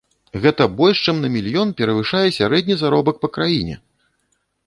Гэта 0.43 0.65
больш 0.79 1.01
чым 1.11 1.19
на 1.25 1.29
мільён 1.35 1.73
перавышае 1.81 2.23
сярэдні 2.39 2.79
заробак 2.85 3.15
па 3.27 3.33
краіне! 3.35 3.75